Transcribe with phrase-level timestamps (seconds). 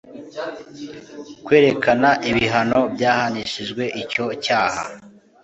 [1.45, 4.83] kwerekana ibihano byahanishijwe icyo cyaha